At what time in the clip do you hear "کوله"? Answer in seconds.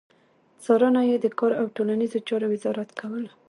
2.99-3.31